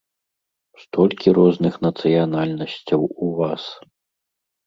[0.83, 3.63] Столькі розных нацыянальнасцяў у вас.